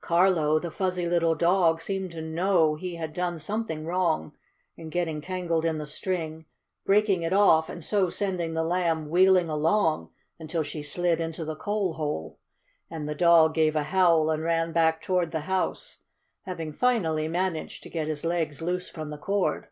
[0.00, 4.32] Carlo, the fuzzy little dog, seemed to know he had done something wrong
[4.74, 6.46] in getting tangled in the string,
[6.86, 10.08] breaking it off, and so sending the Lamb wheeling along
[10.38, 12.38] until she slid into the coal hole.
[12.88, 15.98] And the dog gave a howl and ran back toward the house,
[16.46, 19.68] having finally managed to get his legs loose from the cord.